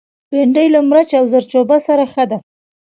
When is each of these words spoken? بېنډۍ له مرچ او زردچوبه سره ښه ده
بېنډۍ 0.29 0.67
له 0.75 0.79
مرچ 0.89 1.09
او 1.19 1.25
زردچوبه 1.31 1.77
سره 1.87 2.03
ښه 2.13 2.23
ده 2.29 2.37